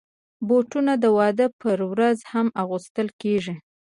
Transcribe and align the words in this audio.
بوټونه 0.47 0.93
د 1.03 1.05
واده 1.17 1.47
پر 1.61 1.79
ورځ 1.91 2.17
هم 2.31 2.47
اغوستل 2.61 3.07
کېږي. 3.21 3.55